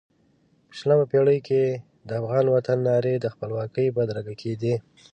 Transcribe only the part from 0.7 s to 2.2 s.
شلمه پېړۍ کې د